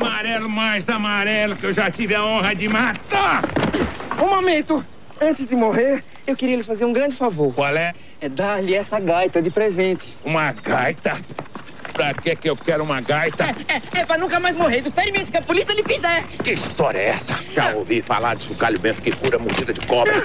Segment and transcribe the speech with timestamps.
[0.00, 3.42] amarelo mais amarelo que eu já tive a honra de matar.
[4.22, 4.84] Um momento.
[5.20, 7.52] Antes de morrer, eu queria lhe fazer um grande favor.
[7.52, 7.92] Qual é?
[8.22, 10.08] É dar-lhe essa gaita de presente.
[10.24, 11.20] Uma gaita?
[11.92, 13.44] Pra que que eu quero uma gaita?
[13.68, 16.24] É, é, é pra nunca mais morrer dos ferimentos que a polícia lhe fizer.
[16.42, 17.38] Que história é essa?
[17.54, 20.22] Já ouvi falar de chocalho bento que cura mordida de cobra.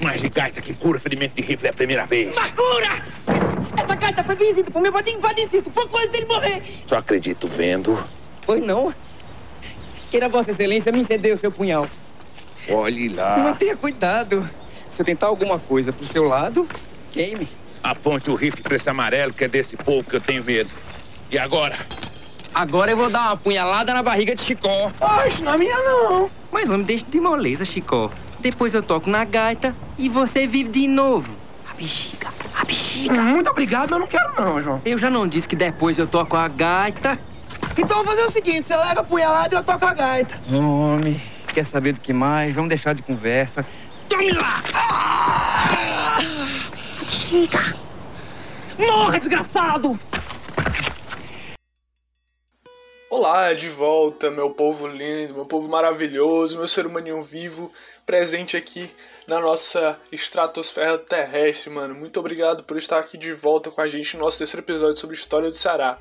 [0.00, 2.32] Mas de gaita que cura ferimento de rifle é a primeira vez.
[2.32, 3.02] Macura!
[3.76, 6.62] Essa gaita foi benzida por meu padrinho Vadicisto, pouco antes dele morrer.
[6.86, 7.98] Só acredito vendo.
[8.44, 8.94] Pois não.
[10.10, 11.86] Queira Vossa Excelência me ceder o seu punhal.
[12.70, 13.38] Olhe lá.
[13.38, 14.48] Mantenha cuidado.
[14.90, 16.68] Se eu tentar alguma coisa pro seu lado,
[17.12, 17.48] queime.
[17.82, 20.70] Aponte o rifle pra esse amarelo que é desse povo que eu tenho medo.
[21.30, 21.76] E agora?
[22.54, 24.90] Agora eu vou dar uma punhalada na barriga de Chicó.
[24.98, 26.30] Oxe, não é minha não.
[26.50, 28.10] Mas homem, deixa de moleza, Chicó.
[28.40, 31.30] Depois eu toco na gaita e você vive de novo.
[31.70, 33.20] A bexiga, a bexiga.
[33.20, 34.80] Muito obrigado, eu não quero não, João.
[34.84, 37.18] Eu já não disse que depois eu toco a gaita.
[37.78, 40.34] Então vamos fazer o seguinte, você leva a punhalada e eu toco a gaita.
[40.50, 41.20] Homem,
[41.52, 42.54] quer saber do que mais?
[42.54, 43.66] Vamos deixar de conversa.
[44.08, 44.62] Tome lá!
[47.08, 47.76] Chica!
[48.78, 49.98] Morra, desgraçado!
[53.10, 57.70] Olá, de volta, meu povo lindo, meu povo maravilhoso, meu ser humaninho vivo,
[58.04, 58.90] presente aqui
[59.26, 61.94] na nossa estratosfera terrestre, mano.
[61.94, 65.14] Muito obrigado por estar aqui de volta com a gente no nosso terceiro episódio sobre
[65.14, 65.98] história do Ceará.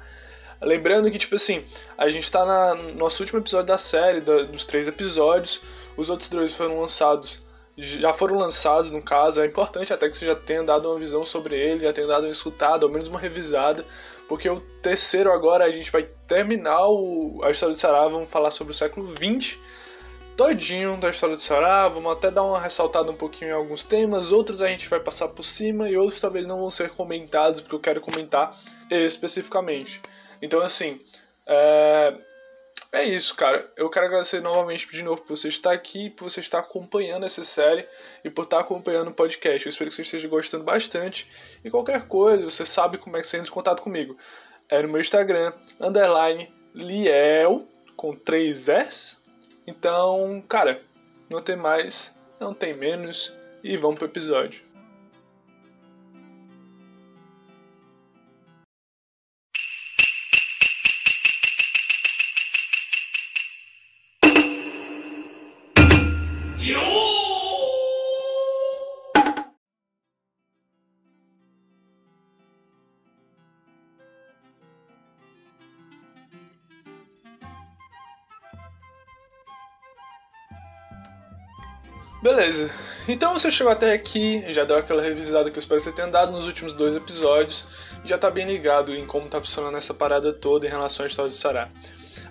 [0.66, 1.64] Lembrando que, tipo assim,
[1.98, 5.62] a gente tá na, no nosso último episódio da série, da- dos três episódios,
[5.96, 7.40] os outros dois foram lançados,
[7.78, 11.24] já foram lançados, no caso, é importante até que você já tenha dado uma visão
[11.24, 13.86] sobre ele, já tenha dado uma escutada, ao menos uma revisada,
[14.28, 18.50] porque o terceiro agora a gente vai terminar o, a história do Ceará, vamos falar
[18.50, 19.58] sobre o século XX,
[20.36, 24.32] todinho da história do Ceará, vamos até dar uma ressaltada um pouquinho em alguns temas,
[24.32, 27.76] outros a gente vai passar por cima e outros talvez não vão ser comentados, porque
[27.76, 28.58] eu quero comentar
[28.90, 30.02] especificamente.
[30.42, 31.00] Então, assim,
[31.46, 32.14] é,
[32.92, 33.70] é isso, cara.
[33.76, 37.44] Eu quero agradecer novamente de novo por você estar aqui, por você estar acompanhando essa
[37.44, 37.88] série
[38.24, 39.66] e por estar acompanhando o podcast.
[39.66, 41.28] Eu espero que você esteja gostando bastante.
[41.64, 44.18] E qualquer coisa, você sabe como é que você entra em contato comigo.
[44.70, 49.18] É no meu Instagram, underline Liel, com 3 S.
[49.68, 50.82] Então, cara,
[51.30, 53.34] não tem mais, não tem menos.
[53.64, 54.65] E vamos pro episódio.
[82.26, 82.72] Beleza.
[83.08, 86.08] Então você chegou até aqui, já deu aquela revisada que eu espero que você tenha
[86.08, 87.64] dado nos últimos dois episódios,
[88.04, 91.30] já tá bem ligado em como tá funcionando essa parada toda em relação à história
[91.30, 91.70] do Sará.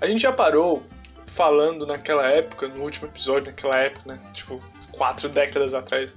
[0.00, 0.82] A gente já parou
[1.26, 4.18] falando naquela época, no último episódio, naquela época, né?
[4.32, 4.60] Tipo,
[4.90, 6.12] quatro décadas atrás,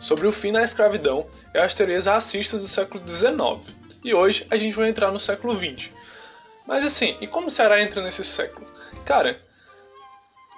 [0.00, 3.72] sobre o fim da escravidão e as teorias racistas do século XIX.
[4.02, 5.90] E hoje a gente vai entrar no século XX.
[6.66, 8.66] Mas assim, e como o Ceará entra nesse século?
[9.04, 9.40] Cara,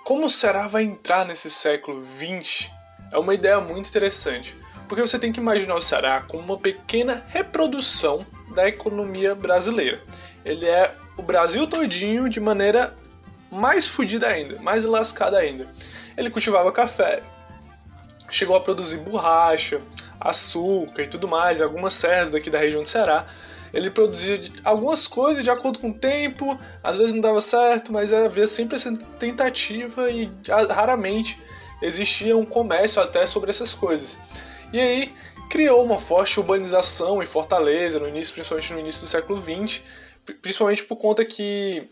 [0.04, 2.70] como o Ceará vai entrar nesse século XX
[3.10, 4.54] é uma ideia muito interessante,
[4.86, 10.02] porque você tem que imaginar o Ceará como uma pequena reprodução da economia brasileira.
[10.44, 12.94] Ele é o Brasil todinho de maneira
[13.50, 15.66] mais fodida ainda, mais lascada ainda.
[16.16, 17.22] Ele cultivava café,
[18.30, 19.80] chegou a produzir borracha,
[20.20, 23.24] açúcar e tudo mais, algumas serras daqui da região do Ceará.
[23.74, 28.12] Ele produzia algumas coisas de acordo com o tempo, às vezes não dava certo, mas
[28.12, 30.30] havia sempre essa tentativa e
[30.70, 31.36] raramente
[31.82, 34.16] existia um comércio até sobre essas coisas.
[34.72, 35.12] E aí
[35.50, 39.82] criou uma forte urbanização em Fortaleza, no início, principalmente no início do século XX,
[40.24, 41.86] pri- principalmente por conta que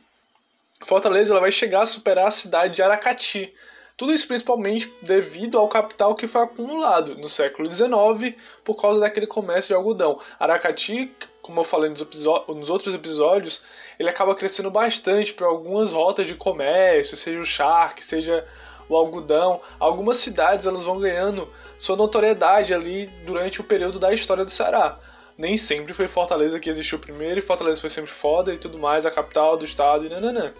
[0.86, 3.52] Fortaleza ela vai chegar a superar a cidade de Aracati.
[3.96, 8.34] Tudo isso principalmente devido ao capital que foi acumulado no século XIX
[8.64, 10.18] por causa daquele comércio de algodão.
[10.40, 13.60] Aracati, como eu falei nos, nos outros episódios,
[13.98, 18.46] ele acaba crescendo bastante para algumas rotas de comércio, seja o charque, seja
[18.88, 19.60] o algodão.
[19.78, 24.98] Algumas cidades elas vão ganhando sua notoriedade ali durante o período da história do Ceará.
[25.36, 29.04] Nem sempre foi Fortaleza que existiu primeiro e Fortaleza foi sempre foda e tudo mais,
[29.04, 30.52] a capital do estado e nananã.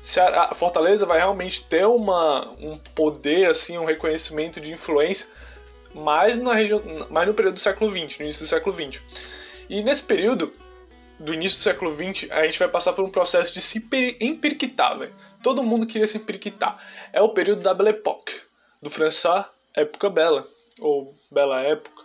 [0.00, 5.28] Ceará, Fortaleza vai realmente ter uma, um poder, assim, um reconhecimento de influência
[5.94, 9.00] mais, na região, mais no período do século XX, no início do século XX.
[9.68, 10.52] E nesse período,
[11.18, 13.78] do início do século XX, a gente vai passar por um processo de se
[14.20, 15.14] empiriquitar, velho.
[15.42, 16.78] Todo mundo queria se empiriquitar.
[17.12, 18.34] É o período da Belle Époque,
[18.80, 19.44] do francês
[19.74, 20.46] Época Bela,
[20.78, 22.02] ou Bela Época.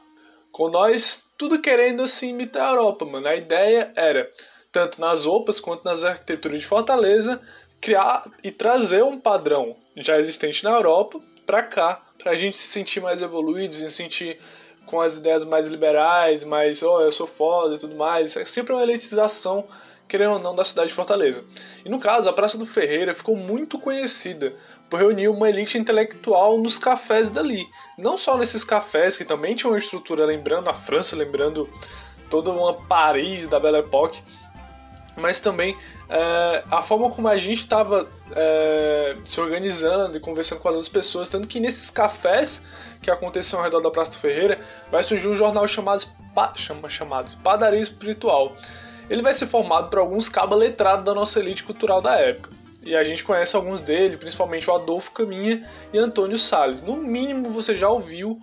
[0.52, 3.28] Com nós, tudo querendo assim imitar a Europa, mano.
[3.28, 4.32] A ideia era,
[4.72, 7.42] tanto nas roupas quanto nas arquiteturas de Fortaleza,
[7.82, 12.68] criar e trazer um padrão já existente na Europa para cá, para a gente se
[12.68, 14.40] sentir mais evoluído, se sentir
[14.88, 18.36] com as ideias mais liberais, mais, oh, eu sou foda e tudo mais.
[18.36, 19.66] É sempre uma elitização,
[20.08, 21.44] querendo ou não, da cidade de Fortaleza.
[21.86, 24.56] E no caso, a Praça do Ferreira ficou muito conhecida
[24.90, 27.68] por reunir uma elite intelectual nos cafés dali.
[27.98, 31.70] Não só nesses cafés, que também tinham uma estrutura lembrando a França, lembrando
[32.30, 34.24] toda uma Paris da Belle Époque,
[35.18, 35.76] mas também
[36.08, 40.90] é, a forma como a gente estava é, se organizando e conversando com as outras
[40.90, 42.62] pessoas, tanto que nesses cafés
[43.02, 44.60] que aconteciam ao redor da Praça do Ferreira,
[44.92, 48.56] vai surgir um jornal chamado, pa, chama, chamado Padaria Espiritual.
[49.10, 52.50] Ele vai ser formado por alguns cabos letrados da nossa elite cultural da época.
[52.84, 56.82] E a gente conhece alguns dele, principalmente o Adolfo Caminha e Antônio Salles.
[56.82, 58.40] No mínimo você já ouviu,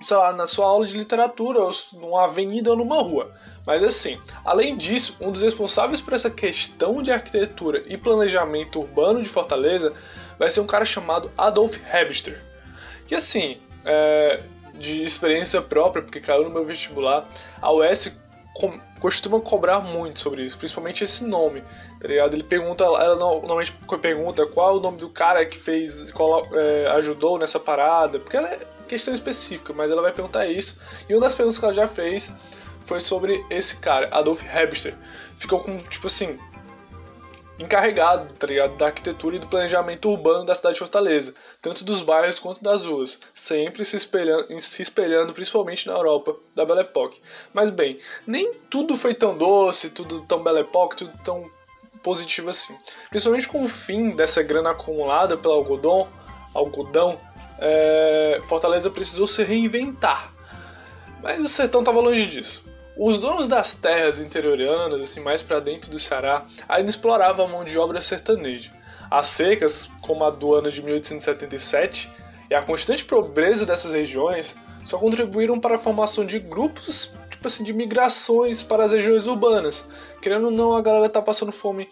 [0.00, 3.32] sei lá, na sua aula de literatura, ou numa avenida ou numa rua.
[3.66, 9.22] Mas assim, além disso, um dos responsáveis por essa questão de arquitetura e planejamento urbano
[9.22, 9.92] de Fortaleza
[10.38, 12.40] vai ser um cara chamado Adolf Hebster.
[13.06, 14.40] Que assim, é,
[14.74, 17.28] de experiência própria, porque caiu no meu vestibular,
[17.60, 18.12] a UES
[18.54, 21.62] com, costuma cobrar muito sobre isso, principalmente esse nome,
[22.00, 22.34] tá ligado?
[22.34, 26.86] Ele pergunta, ela normalmente pergunta qual é o nome do cara que fez, qual, é,
[26.92, 30.76] ajudou nessa parada, porque ela é questão específica, mas ela vai perguntar isso.
[31.08, 32.30] E uma das perguntas que ela já fez
[32.84, 34.94] foi sobre esse cara, Adolf Hebster.
[35.38, 36.38] Ficou com, tipo assim,
[37.58, 38.76] encarregado, tá ligado?
[38.76, 42.84] Da arquitetura e do planejamento urbano da cidade de Fortaleza, tanto dos bairros quanto das
[42.84, 47.20] ruas, sempre se espelhando, se espelhando principalmente na Europa da Belle Époque.
[47.52, 51.50] Mas bem, nem tudo foi tão doce, tudo tão Belle Époque, tudo tão
[52.02, 52.76] positivo assim.
[53.08, 56.08] Principalmente com o fim dessa grana acumulada pelo algodão,
[56.52, 57.18] algodão
[57.58, 60.32] é, Fortaleza precisou se reinventar.
[61.22, 62.63] Mas o sertão estava longe disso.
[62.96, 67.64] Os donos das terras interioranas, assim, mais para dentro do Ceará, ainda exploravam a mão
[67.64, 68.70] de obra sertaneja.
[69.10, 72.08] As secas, como a do ano de 1877,
[72.48, 74.54] e a constante pobreza dessas regiões
[74.84, 79.84] só contribuíram para a formação de grupos, tipo assim, de migrações para as regiões urbanas.
[80.22, 81.88] Querendo ou não, a galera tá passando fome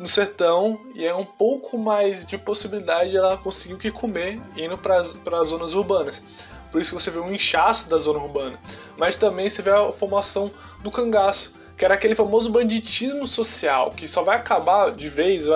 [0.00, 4.40] no sertão e é um pouco mais de possibilidade de ela conseguir o que comer
[4.56, 6.20] indo para as zonas urbanas
[6.74, 8.58] por isso você vê um inchaço da zona urbana.
[8.96, 10.50] Mas também você vê a formação
[10.82, 15.54] do cangaço, que era aquele famoso banditismo social, que só vai acabar de vez, eu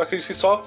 [0.00, 0.64] acredito que só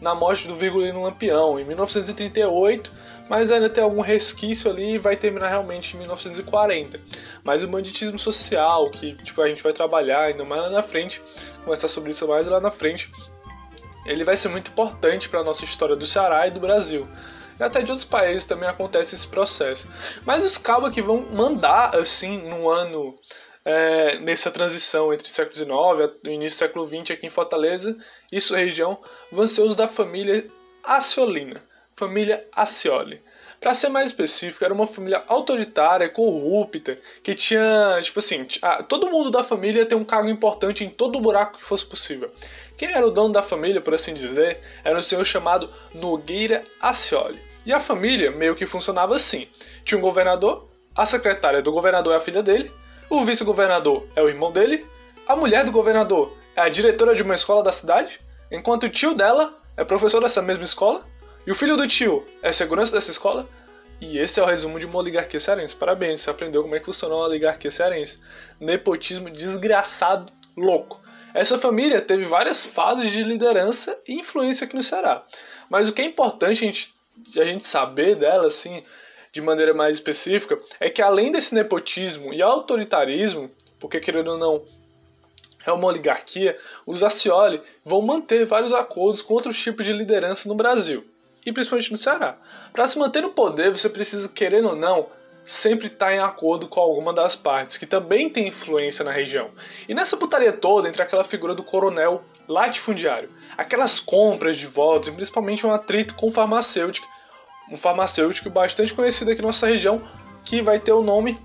[0.00, 2.92] na morte do Virgulino Lampião, em 1938,
[3.30, 6.98] mas ainda tem algum resquício ali e vai terminar realmente em 1940.
[7.44, 11.22] Mas o banditismo social, que tipo, a gente vai trabalhar ainda mais lá na frente,
[11.60, 13.12] conversar sobre isso mais lá na frente,
[14.06, 17.06] ele vai ser muito importante para a nossa história do Ceará e do Brasil
[17.64, 19.88] até de outros países também acontece esse processo.
[20.24, 23.18] Mas os cabos que vão mandar, assim, no ano,
[23.64, 27.96] é, nessa transição entre século XIX e início do século XX aqui em Fortaleza
[28.30, 28.98] e sua região,
[29.32, 30.46] vão ser os da família
[30.84, 31.62] Aciolina,
[31.94, 33.20] família Acioli.
[33.60, 38.46] Para ser mais específico, era uma família autoritária, corrupta, que tinha, tipo assim,
[38.86, 42.30] todo mundo da família tem um cargo importante em todo buraco que fosse possível.
[42.76, 47.40] Quem era o dono da família, por assim dizer, era um senhor chamado Nogueira Acioli.
[47.64, 49.48] E a família meio que funcionava assim:
[49.84, 52.70] tinha um governador, a secretária do governador é a filha dele,
[53.08, 54.84] o vice-governador é o irmão dele,
[55.26, 58.20] a mulher do governador é a diretora de uma escola da cidade,
[58.50, 61.04] enquanto o tio dela é professor dessa mesma escola,
[61.46, 63.48] e o filho do tio é segurança dessa escola.
[64.00, 65.74] E esse é o resumo de uma oligarquia cearense.
[65.74, 68.18] Parabéns, você aprendeu como é que funciona uma oligarquia cearense.
[68.60, 71.00] Nepotismo desgraçado, louco.
[71.36, 75.22] Essa família teve várias fases de liderança e influência aqui no Ceará.
[75.68, 76.94] Mas o que é importante a gente,
[77.36, 78.82] a gente saber dela, assim,
[79.30, 84.64] de maneira mais específica, é que além desse nepotismo e autoritarismo, porque querendo ou não,
[85.66, 90.54] é uma oligarquia, os Acioli vão manter vários acordos com outros tipos de liderança no
[90.54, 91.04] Brasil,
[91.44, 92.38] e principalmente no Ceará.
[92.72, 95.10] Para se manter no poder, você precisa, querendo ou não,
[95.46, 99.52] sempre está em acordo com alguma das partes, que também tem influência na região.
[99.88, 105.12] E nessa putaria toda, entre aquela figura do coronel latifundiário, aquelas compras de votos, e
[105.12, 107.06] principalmente um atrito com farmacêutico,
[107.70, 110.02] um farmacêutico bastante conhecido aqui na nossa região,
[110.44, 111.38] que vai ter o nome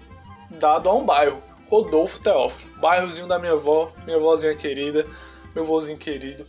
[0.50, 5.06] dado a um bairro, Rodolfo Teófilo, bairrozinho da minha avó, minha avózinha querida,
[5.54, 6.48] meu vozinho querido.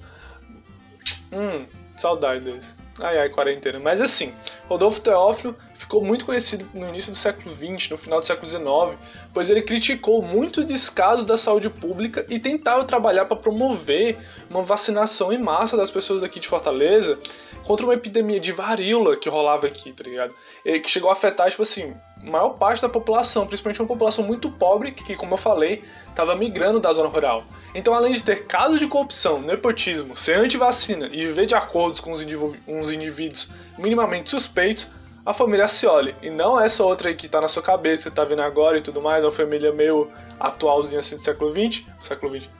[1.30, 1.66] Hum,
[1.98, 2.81] saudade desse.
[3.00, 3.78] Ai ai, quarentena.
[3.78, 4.34] Mas assim,
[4.68, 8.98] Rodolfo Teófilo ficou muito conhecido no início do século XX, no final do século XIX,
[9.32, 14.18] pois ele criticou muito o descaso da saúde pública e tentava trabalhar para promover
[14.48, 17.18] uma vacinação em massa das pessoas aqui de Fortaleza
[17.64, 20.34] contra uma epidemia de varíola que rolava aqui, tá ligado?
[20.64, 24.50] E que chegou a afetar, tipo assim, maior parte da população, principalmente uma população muito
[24.50, 27.44] pobre, que, como eu falei, estava migrando da zona rural.
[27.74, 32.12] Então, além de ter casos de corrupção, nepotismo, ser anti-vacina e viver de acordos com
[32.12, 33.48] uns indivíduos
[33.78, 34.88] minimamente suspeitos,
[35.24, 36.14] a família Scioli.
[36.20, 38.82] E não essa outra aí que tá na sua cabeça, que tá vendo agora e
[38.82, 42.50] tudo mais, é uma família meio atualzinha assim do século XX, século XX,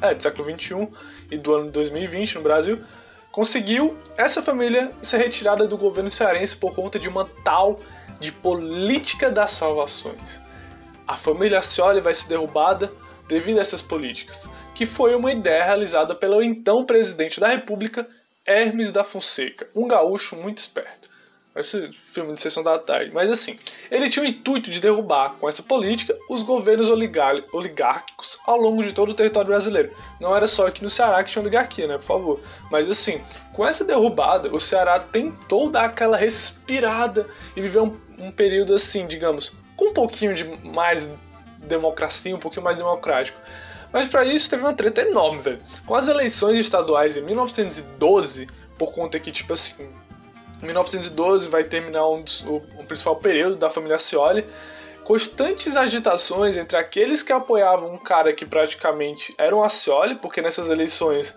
[0.00, 0.88] é, do século XXI
[1.30, 2.82] e do ano 2020 no Brasil,
[3.30, 7.80] conseguiu essa família ser retirada do governo cearense por conta de uma tal
[8.18, 10.40] de política das salvações.
[11.06, 12.90] A família Scioli vai ser derrubada
[13.32, 18.06] devido a essas políticas, que foi uma ideia realizada pelo então presidente da República,
[18.46, 21.10] Hermes da Fonseca, um gaúcho muito esperto.
[21.54, 23.10] Esse filme de sessão da tarde.
[23.12, 23.58] Mas assim,
[23.90, 28.92] ele tinha o intuito de derrubar, com essa política, os governos oligárquicos ao longo de
[28.92, 29.92] todo o território brasileiro.
[30.18, 31.98] Não era só aqui no Ceará que tinha oligarquia, né?
[31.98, 32.40] Por favor.
[32.70, 33.20] Mas assim,
[33.52, 39.06] com essa derrubada, o Ceará tentou dar aquela respirada e viver um, um período assim,
[39.06, 41.06] digamos, com um pouquinho de mais
[41.62, 43.38] democracia, um pouquinho mais democrático.
[43.92, 45.60] Mas para isso teve uma treta enorme, velho.
[45.86, 49.74] Com as eleições estaduais em 1912, por conta que, tipo assim,
[50.62, 54.46] 1912 vai terminar um, o, principal período da família Scioli,
[55.04, 60.70] constantes agitações entre aqueles que apoiavam um cara que praticamente era um Scioli, porque nessas
[60.70, 61.34] eleições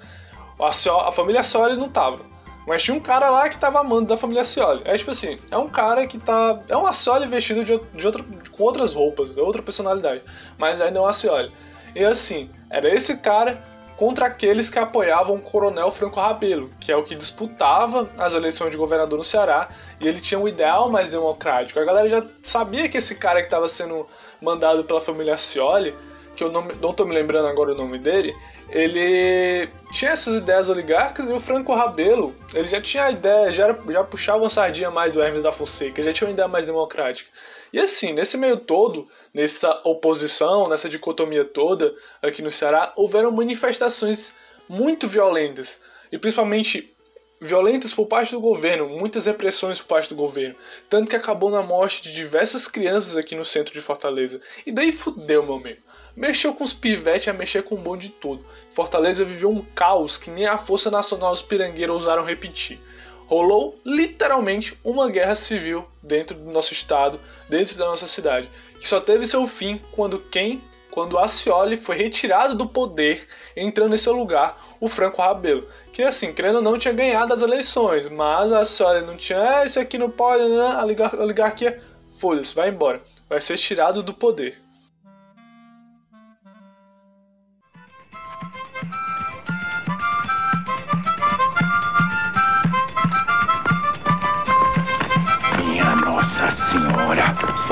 [0.59, 2.34] a, a família Scioli não tava.
[2.65, 4.81] Mas tinha um cara lá que tava amando da família Scioli.
[4.85, 6.59] É tipo assim, é um cara que tá.
[6.67, 10.23] É um Scioli vestido de, de outra, com outras roupas, de outra personalidade.
[10.57, 11.51] Mas ainda é um Scioli.
[11.95, 13.63] E assim, era esse cara
[13.95, 18.71] contra aqueles que apoiavam o coronel Franco Rabelo, que é o que disputava as eleições
[18.71, 19.69] de governador no Ceará,
[20.01, 21.79] e ele tinha um ideal mais democrático.
[21.79, 24.05] A galera já sabia que esse cara que estava sendo
[24.41, 25.95] mandado pela família Scioli,
[26.35, 28.35] que eu não, não tô me lembrando agora o nome dele,
[28.69, 33.65] ele tinha essas ideias oligarcas e o Franco Rabelo, ele já tinha a ideia, já,
[33.65, 36.65] era, já puxava uma sardinha mais do Hermes da Fonseca, já tinha uma ideia mais
[36.65, 37.29] democrática.
[37.71, 44.31] E assim, nesse meio todo, nessa oposição, nessa dicotomia toda aqui no Ceará, houveram manifestações
[44.67, 45.77] muito violentas.
[46.11, 46.95] E principalmente
[47.41, 50.55] violentas por parte do governo, muitas repressões por parte do governo,
[50.89, 54.39] tanto que acabou na morte de diversas crianças aqui no centro de Fortaleza.
[54.65, 55.81] E daí fudeu, meu amigo.
[56.15, 58.45] Mexeu com os pivetes, a mexer com o bom de tudo.
[58.73, 62.79] Fortaleza viveu um caos que nem a Força Nacional os pirangueiros ousaram repetir
[63.27, 67.19] rolou literalmente uma guerra civil dentro do nosso estado,
[67.49, 72.55] dentro da nossa cidade, que só teve seu fim quando quem, quando Acioli foi retirado
[72.55, 76.93] do poder, entrando em seu lugar o Franco Rabelo, que assim, querendo ou não, tinha
[76.93, 80.61] ganhado as eleições, mas a Acioli não tinha, ah, esse aqui não pode, né?
[80.61, 81.81] a oligarquia,
[82.19, 84.64] foda-se, vai embora, vai ser tirado do poder.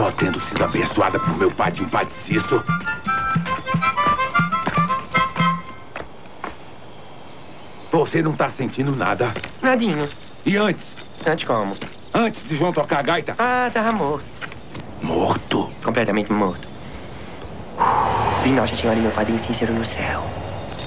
[0.03, 2.61] Só tendo sido abençoada por meu pai de Cício.
[7.89, 9.31] Você não tá sentindo nada?
[9.61, 10.09] Nadinho.
[10.45, 10.87] E antes?
[11.25, 11.73] Antes como?
[12.13, 13.33] Antes de João tocar a gaita?
[13.39, 14.25] Ah, tava morto.
[15.01, 15.69] Morto?
[15.81, 16.67] Completamente morto.
[18.43, 20.21] Vi Nossa Senhora e meu padrinho Cícero no céu.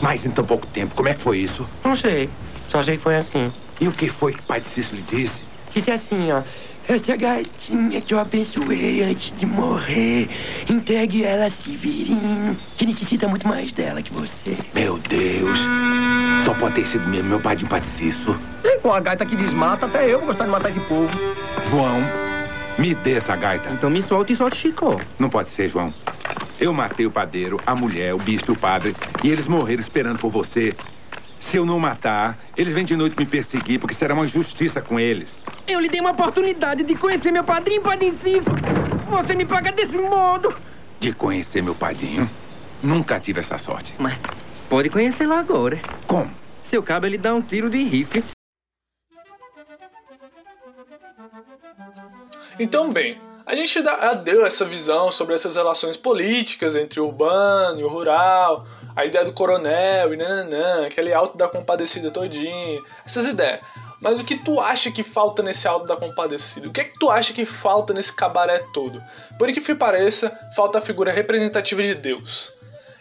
[0.02, 1.66] Mas em tão pouco tempo, como é que foi isso?
[1.82, 2.28] Não sei.
[2.68, 3.50] Só sei que foi assim.
[3.80, 5.42] E o que foi que o pai de Cícero lhe disse?
[5.74, 6.42] Disse assim, ó.
[6.88, 10.28] Essa gatinha que eu abençoei antes de morrer.
[10.70, 14.56] Entregue ela a Severino, que necessita muito mais dela que você.
[14.72, 15.58] Meu Deus.
[16.44, 18.36] Só pode ter sido mesmo meu pai de empaticiço.
[18.62, 21.10] E com a gaita que desmata, até eu vou gostar de matar esse povo.
[21.68, 21.98] João,
[22.78, 23.68] me dê essa gaita.
[23.70, 25.00] Então me solta e solte Chico.
[25.18, 25.92] Não pode ser, João.
[26.60, 30.18] Eu matei o padeiro, a mulher, o bispo e o padre, e eles morreram esperando
[30.18, 30.72] por você.
[31.46, 34.98] Se eu não matar, eles vêm de noite me perseguir, porque será uma injustiça com
[34.98, 35.44] eles.
[35.64, 38.16] Eu lhe dei uma oportunidade de conhecer meu padrinho, Padrinho
[39.08, 40.52] Você me paga desse modo.
[40.98, 42.28] De conhecer meu padrinho?
[42.82, 43.94] Nunca tive essa sorte.
[43.96, 44.18] Mas
[44.68, 45.78] pode conhecê-lo agora.
[46.04, 46.28] Como?
[46.64, 48.24] Seu cabo, ele dá um tiro de rifle.
[52.58, 57.78] Então, bem, a gente dá, deu essa visão sobre essas relações políticas entre o urbano
[57.78, 63.26] e o rural, a ideia do coronel e nananã, aquele alto da compadecida todinho, essas
[63.26, 63.60] ideias.
[64.00, 66.68] Mas o que tu acha que falta nesse alto da compadecida?
[66.68, 69.02] O que é que tu acha que falta nesse cabaré todo?
[69.38, 72.52] Por que pareça, falta a figura representativa de Deus.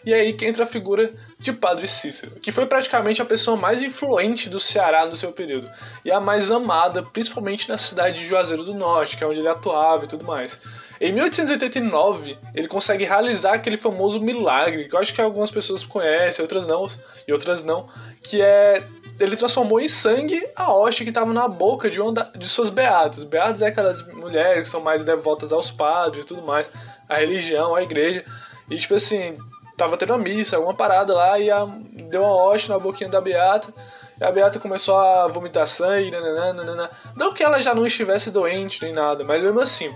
[0.04, 3.82] E aí que entra a figura de Padre Cícero, que foi praticamente a pessoa mais
[3.82, 5.68] influente do Ceará no seu período,
[6.04, 9.48] e a mais amada, principalmente na cidade de Juazeiro do Norte, que é onde ele
[9.48, 10.60] atuava e tudo mais.
[11.00, 16.42] Em 1889, ele consegue realizar aquele famoso milagre, que eu acho que algumas pessoas conhecem,
[16.42, 16.88] outras não,
[17.26, 17.88] e outras não,
[18.22, 18.82] que é
[19.18, 23.24] ele transformou em sangue a hóstia que estava na boca de uma de suas beatas.
[23.24, 26.68] Beatas é aquelas mulheres que são mais devotas aos padres e tudo mais,
[27.08, 28.24] a religião, a igreja.
[28.68, 29.38] E tipo assim,
[29.76, 31.66] tava tendo a missa, alguma parada lá, e a,
[32.10, 33.72] deu uma hoste na boquinha da Beata.
[34.20, 36.90] E a Beata começou a vomitar sangue, nananana.
[37.14, 39.94] Não que ela já não estivesse doente nem nada, mas mesmo assim,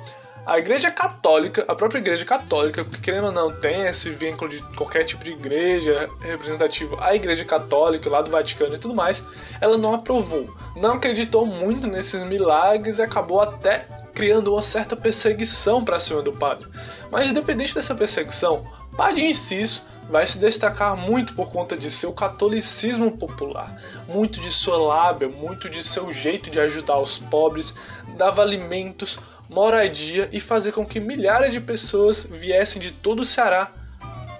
[0.50, 4.60] a igreja católica, a própria igreja católica, porque querendo ou não, tem esse vínculo de
[4.74, 9.22] qualquer tipo de igreja representativo, a igreja católica lá do Vaticano e tudo mais,
[9.60, 10.52] ela não aprovou.
[10.74, 16.32] Não acreditou muito nesses milagres e acabou até criando uma certa perseguição para cima do
[16.32, 16.66] padre.
[17.12, 18.66] Mas independente dessa perseguição,
[18.96, 24.76] Padre Inciso vai se destacar muito por conta de seu catolicismo popular, muito de sua
[24.76, 27.72] lábia, muito de seu jeito de ajudar os pobres,
[28.16, 29.16] dava alimentos,
[29.50, 33.72] moradia e fazer com que milhares de pessoas viessem de todo o Ceará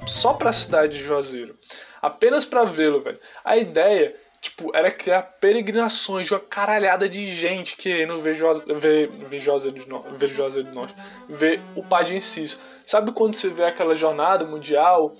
[0.06, 1.58] só para a cidade de Juazeiro,
[2.00, 3.18] apenas para vê-lo, velho.
[3.44, 8.36] A ideia tipo, era criar peregrinações de uma caralhada de gente querendo ver,
[8.80, 10.30] ver, Juazeiro, do ver
[10.64, 10.94] do Norte,
[11.28, 12.58] ver o Padre Inciso.
[12.84, 15.14] Sabe quando você vê aquela jornada mundial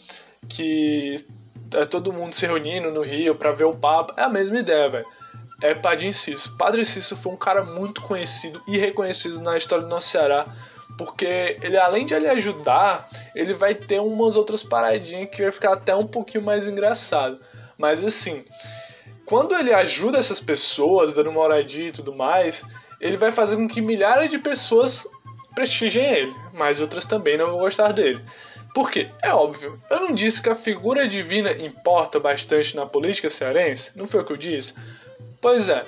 [0.49, 1.25] que
[1.75, 4.15] é todo mundo se reunindo no Rio para ver o Papa?
[4.17, 5.07] É a mesma ideia, velho.
[5.63, 6.57] É Padre Inciso.
[6.57, 10.47] Padre Inciso foi um cara muito conhecido e reconhecido na história do nosso Ceará
[11.01, 15.73] porque ele além de ele ajudar, ele vai ter umas outras paradinhas que vai ficar
[15.73, 17.39] até um pouquinho mais engraçado.
[17.79, 18.45] Mas assim,
[19.25, 22.63] quando ele ajuda essas pessoas, dando moradia e tudo mais,
[23.01, 25.07] ele vai fazer com que milhares de pessoas
[25.55, 28.23] prestigiem ele, mas outras também não vão gostar dele.
[28.75, 29.09] Por quê?
[29.23, 33.91] É óbvio, eu não disse que a figura divina importa bastante na política cearense?
[33.97, 34.75] Não foi o que eu disse?
[35.41, 35.85] Pois é.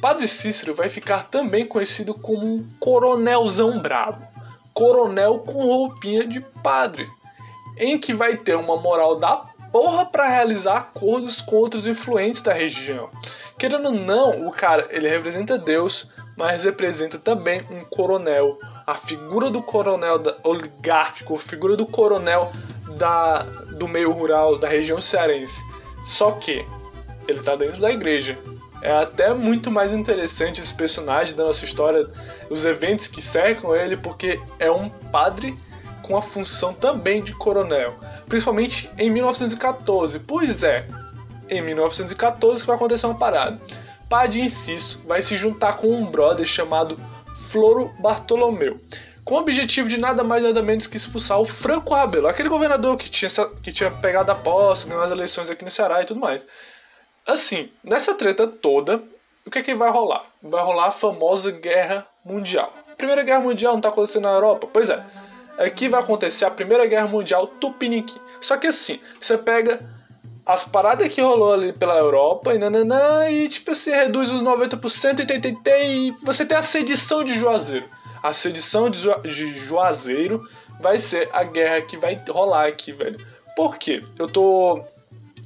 [0.00, 4.26] Padre Cícero vai ficar também conhecido como um coronelzão brabo.
[4.72, 7.06] Coronel com roupinha de padre.
[7.76, 9.36] Em que vai ter uma moral da
[9.70, 13.10] porra para realizar acordos com outros influentes da região.
[13.58, 18.58] Querendo ou não, o cara ele representa Deus, mas representa também um coronel.
[18.86, 22.50] A figura do coronel da, oligárquico, a figura do coronel
[22.96, 23.40] da,
[23.76, 25.60] do meio rural da região cearense.
[26.06, 26.66] Só que
[27.30, 28.38] ele está dentro da igreja.
[28.82, 32.06] É até muito mais interessante esse personagem da nossa história,
[32.48, 35.54] os eventos que cercam ele, porque é um padre
[36.02, 37.98] com a função também de coronel
[38.30, 40.20] principalmente em 1914.
[40.20, 40.86] Pois é,
[41.50, 43.60] em 1914 que vai acontecer uma parada.
[44.08, 46.98] Padre Inciso vai se juntar com um brother chamado
[47.48, 48.80] Floro Bartolomeu,
[49.24, 52.96] com o objetivo de nada mais nada menos que expulsar o Franco Rabelo, aquele governador
[52.96, 56.20] que tinha, que tinha pegado a posse, ganhou as eleições aqui no Ceará e tudo
[56.20, 56.46] mais.
[57.26, 59.02] Assim, nessa treta toda,
[59.46, 60.24] o que é que vai rolar?
[60.42, 62.72] Vai rolar a famosa Guerra Mundial.
[62.96, 64.68] Primeira Guerra Mundial não está acontecendo na Europa?
[64.72, 65.04] Pois é
[65.60, 68.18] aqui vai acontecer a Primeira Guerra Mundial Tupiniquim.
[68.40, 69.80] Só que assim, você pega
[70.44, 75.20] as paradas que rolou ali pela Europa e nananã, e tipo assim, reduz os 90%
[75.20, 77.86] e tem, tem, você tem a sedição de Juazeiro.
[78.22, 80.42] A sedição de, de Juazeiro
[80.80, 83.24] vai ser a guerra que vai rolar aqui, velho.
[83.54, 84.02] Por quê?
[84.18, 84.82] Eu tô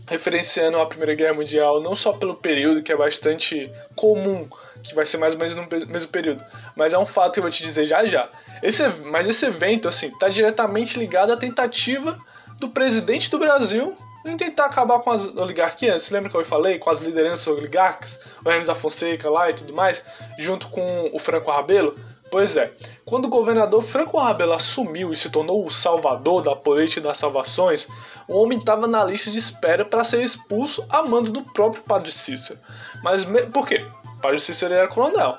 [0.07, 4.49] referenciando a Primeira Guerra Mundial não só pelo período, que é bastante comum,
[4.83, 6.45] que vai ser mais ou menos no mesmo período,
[6.77, 8.29] mas é um fato que eu vou te dizer já já.
[8.63, 12.19] Esse, mas esse evento, assim, tá diretamente ligado à tentativa
[12.59, 16.03] do presidente do Brasil em tentar acabar com as oligarquias.
[16.03, 16.79] Você lembra que eu falei?
[16.79, 20.03] Com as lideranças oligarcas, o Hermes da Fonseca lá e tudo mais,
[20.39, 21.99] junto com o Franco Rabelo?
[22.31, 22.73] Pois é,
[23.05, 27.87] quando o governador Franco Rabelo assumiu e se tornou o salvador da política das salvações,
[28.27, 32.11] o homem estava na lista de espera para ser expulso a mando do próprio Padre
[32.11, 32.59] Cícero.
[33.03, 33.87] Mas por quê?
[34.19, 35.39] O Padre Cícero era coronel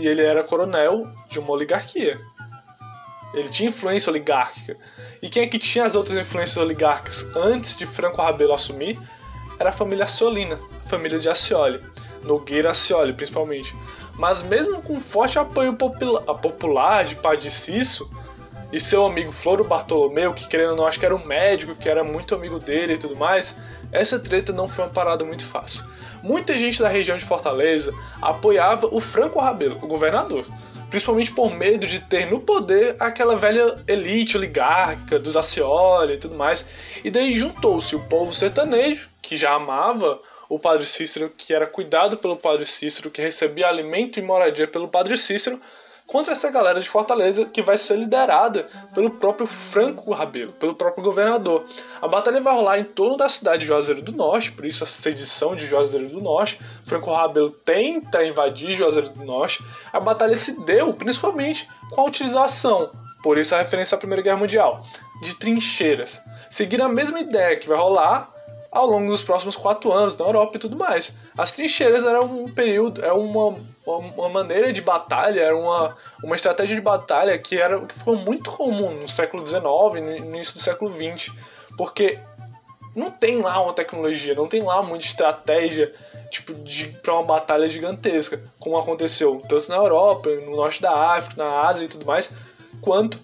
[0.00, 2.18] e ele era coronel de uma oligarquia.
[3.34, 4.76] Ele tinha influência oligárquica.
[5.22, 8.98] E quem é que tinha as outras influências oligárquicas antes de Franco Rabelo assumir?
[9.58, 11.80] Era a família Asciolina, a família de Ascioli,
[12.24, 13.74] Nogueira Ascioli principalmente.
[14.20, 18.08] Mas mesmo com forte apoio popular de Padre Cício
[18.70, 21.88] e seu amigo Floro Bartolomeu, que querendo ou não acho que era um médico, que
[21.88, 23.56] era muito amigo dele e tudo mais,
[23.90, 25.84] essa treta não foi uma parada muito fácil
[26.22, 30.46] muita gente da região de Fortaleza apoiava o Franco Rabelo, o governador,
[30.88, 36.34] principalmente por medo de ter no poder aquela velha elite oligárquica dos Acioli e tudo
[36.34, 36.64] mais.
[37.04, 42.16] E daí juntou-se o povo sertanejo, que já amava o Padre Cícero, que era cuidado
[42.16, 45.60] pelo Padre Cícero, que recebia alimento e moradia pelo Padre Cícero,
[46.08, 51.04] contra essa galera de Fortaleza que vai ser liderada pelo próprio Franco Rabelo, pelo próprio
[51.04, 51.64] governador.
[52.02, 54.86] A batalha vai rolar em torno da cidade de Juazeiro do Norte, por isso a
[54.88, 56.60] sedição de Juazeiro do Norte.
[56.84, 59.62] Franco Rabelo tenta invadir Juazeiro do Norte.
[59.92, 62.90] A batalha se deu principalmente com a utilização,
[63.22, 64.84] por isso a referência à Primeira Guerra Mundial,
[65.22, 66.20] de trincheiras.
[66.48, 68.39] Seguindo a mesma ideia que vai rolar
[68.70, 71.12] ao longo dos próximos quatro anos na Europa e tudo mais.
[71.36, 73.56] As trincheiras eram um período, é uma,
[73.86, 78.50] uma maneira de batalha, era uma, uma estratégia de batalha que, era, que ficou muito
[78.50, 79.62] comum no século XIX
[80.02, 81.32] no início do século XX,
[81.76, 82.18] porque
[82.94, 85.92] não tem lá uma tecnologia, não tem lá muita estratégia
[86.30, 91.42] tipo de para uma batalha gigantesca, como aconteceu tanto na Europa, no norte da África,
[91.42, 92.30] na Ásia e tudo mais,
[92.80, 93.18] quanto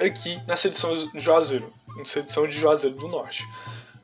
[0.00, 3.46] aqui na sedição de Juazeiro, na sedição de Juazeiro do Norte.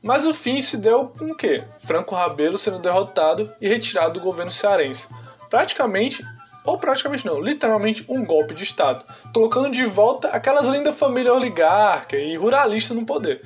[0.03, 1.63] Mas o fim se deu com o quê?
[1.79, 5.07] Franco Rabelo sendo derrotado e retirado do governo cearense.
[5.49, 6.21] Praticamente,
[6.65, 12.17] ou praticamente não, literalmente um golpe de Estado, colocando de volta aquelas lindas famílias oligarca
[12.17, 13.41] e ruralista no poder.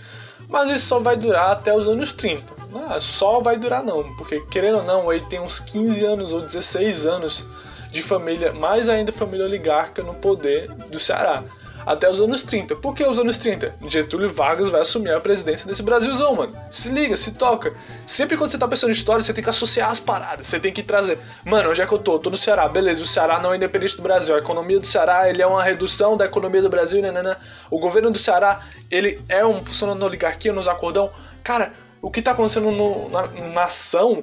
[0.50, 2.52] Mas isso só vai durar até os anos 30.
[2.90, 6.42] Ah, só vai durar não, porque querendo ou não, aí tem uns 15 anos ou
[6.42, 7.46] 16 anos
[7.92, 11.44] de família, mais ainda família oligarca no poder do Ceará
[11.88, 12.76] até os anos 30.
[12.76, 13.76] Por que os anos 30?
[13.88, 16.54] Getúlio Vargas vai assumir a presidência desse Brasilzão, mano.
[16.70, 17.74] Se liga, se toca.
[18.06, 20.74] Sempre quando você tá pensando em história, você tem que associar as paradas, você tem
[20.74, 21.18] que trazer.
[21.46, 22.20] Mano, onde é que eu tô?
[22.20, 23.02] Tô no Ceará, beleza.
[23.02, 24.36] O Ceará não é independente do Brasil.
[24.36, 27.38] A economia do Ceará, ele é uma redução da economia do Brasil, né, né, né.
[27.72, 31.10] O governo do Ceará, ele é um funcionando na oligarquia, nos acordão.
[31.42, 31.72] Cara,
[32.02, 34.22] o que tá acontecendo no, na nação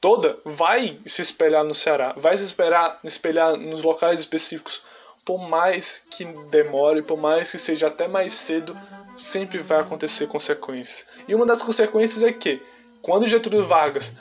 [0.00, 4.80] toda vai se espelhar no Ceará, vai se espelhar, espelhar nos locais específicos
[5.24, 8.76] por mais que demore, por mais que seja até mais cedo,
[9.16, 11.06] sempre vai acontecer consequências.
[11.28, 12.60] E uma das consequências é que,
[13.00, 14.12] quando Getúlio Vargas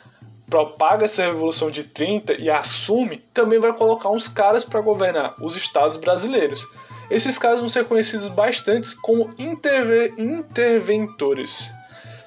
[0.50, 5.56] propaga essa revolução de 30 e assume, também vai colocar uns caras para governar os
[5.56, 6.68] estados brasileiros.
[7.10, 11.74] Esses caras vão ser conhecidos bastante como interve interventores.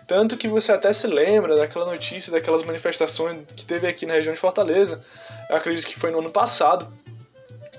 [0.06, 4.34] Tanto que você até se lembra daquela notícia, daquelas manifestações que teve aqui na região
[4.34, 5.02] de Fortaleza,
[5.48, 6.92] eu acredito que foi no ano passado,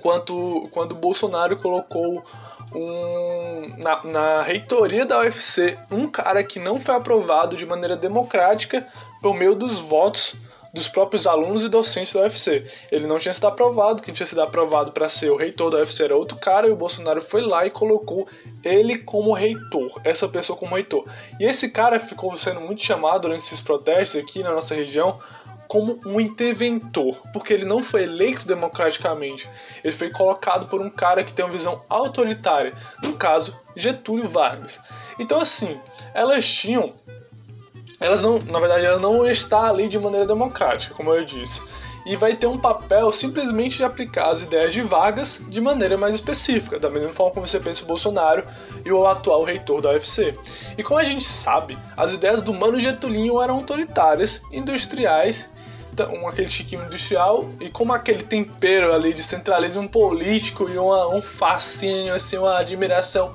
[0.06, 2.24] quanto, quando o Bolsonaro colocou
[2.72, 8.88] um, na, na reitoria da UFC um cara que não foi aprovado de maneira democrática
[9.20, 10.36] por meio dos votos
[10.72, 12.66] dos próprios alunos e docentes da UFC.
[12.92, 16.04] Ele não tinha sido aprovado, quem tinha sido aprovado para ser o reitor da UFC
[16.04, 18.28] era outro cara, e o Bolsonaro foi lá e colocou
[18.64, 21.04] ele como reitor, essa pessoa como reitor.
[21.40, 25.20] E esse cara ficou sendo muito chamado durante esses protestos aqui na nossa região
[25.68, 29.50] como um interventor, porque ele não foi eleito democraticamente,
[29.84, 34.80] ele foi colocado por um cara que tem uma visão autoritária, no caso, Getúlio Vargas.
[35.20, 35.80] Então, assim,
[36.14, 36.94] elas tinham.
[38.00, 41.62] Elas não, na verdade, ela não está ali de maneira democrática, como eu disse.
[42.06, 46.14] E vai ter um papel simplesmente de aplicar as ideias de Vargas de maneira mais
[46.14, 48.44] específica, da mesma forma como você pensa o Bolsonaro
[48.86, 50.34] e o atual reitor da UFC.
[50.78, 55.50] E como a gente sabe, as ideias do Mano Getulinho eram autoritárias, industriais
[56.00, 61.22] um, aquele chiquinho industrial e como aquele tempero ali de centralismo político e uma, um
[61.22, 63.34] fascínio, assim, uma admiração,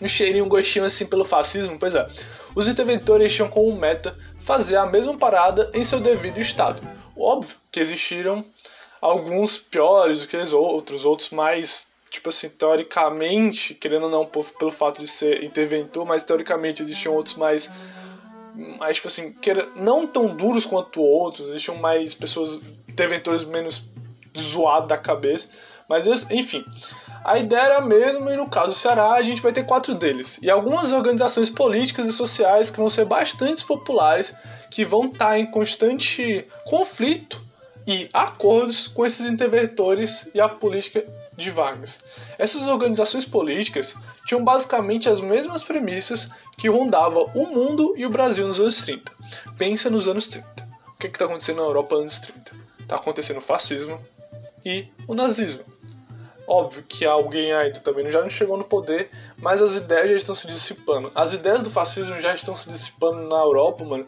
[0.00, 2.06] um cheirinho, um gostinho assim pelo fascismo, pois é.
[2.54, 6.80] Os interventores tinham como meta fazer a mesma parada em seu devido estado.
[7.16, 8.44] Óbvio que existiram
[9.00, 14.70] alguns piores do que os outros, outros mais, tipo assim, teoricamente, querendo ou não pelo
[14.70, 17.70] fato de ser interventor, mas teoricamente existiam outros mais
[18.54, 23.44] mais, tipo assim, que era, não tão duros quanto outros, eles tinham mais pessoas, interventores
[23.44, 23.86] menos
[24.38, 25.48] zoados da cabeça,
[25.88, 26.64] mas enfim.
[27.24, 30.38] A ideia era mesma e no caso do Ceará a gente vai ter quatro deles.
[30.42, 34.34] E algumas organizações políticas e sociais que vão ser bastante populares,
[34.70, 37.40] que vão estar em constante conflito
[37.86, 41.04] e acordos com esses interventores e a política
[41.36, 41.98] de Vargas.
[42.38, 43.94] Essas organizações políticas
[44.26, 49.12] tinham basicamente as mesmas premissas que rondavam o mundo e o Brasil nos anos 30.
[49.58, 50.46] Pensa nos anos 30.
[50.88, 52.52] O que está acontecendo na Europa nos anos 30?
[52.80, 54.00] Está acontecendo o fascismo
[54.64, 55.62] e o nazismo.
[56.46, 60.34] Óbvio que alguém ainda também já não chegou no poder, mas as ideias já estão
[60.34, 61.10] se dissipando.
[61.14, 64.06] As ideias do fascismo já estão se dissipando na Europa, mano,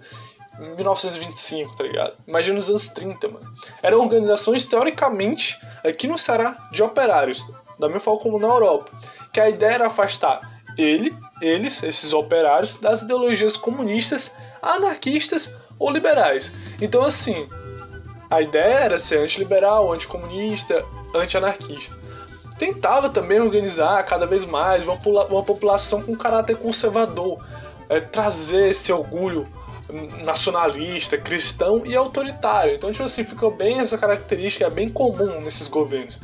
[0.58, 2.14] 1925, tá ligado?
[2.26, 3.52] Imagina nos anos 30, mano.
[3.82, 7.44] Eram organizações, teoricamente, aqui no Ceará, de operários,
[7.78, 8.90] da mesma forma como na Europa.
[9.32, 16.52] Que a ideia era afastar ele, eles, esses operários, das ideologias comunistas, anarquistas ou liberais.
[16.80, 17.48] Então, assim,
[18.30, 20.84] a ideia era ser antiliberal, anticomunista,
[21.14, 21.96] anti-anarquista.
[22.58, 24.94] Tentava também organizar cada vez mais uma,
[25.26, 27.44] uma população com caráter conservador,
[27.88, 29.46] é, trazer esse orgulho
[30.24, 32.74] nacionalista, cristão e autoritário.
[32.74, 36.18] Então, tipo assim, ficou bem essa característica, é bem comum nesses governos.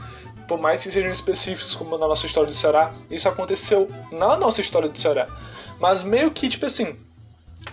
[0.48, 4.60] Por mais que sejam específicos, como na nossa história do Ceará, isso aconteceu na nossa
[4.60, 5.28] história do Ceará.
[5.78, 6.96] Mas meio que, tipo assim,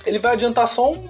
[0.05, 1.05] ele vai adiantar só um.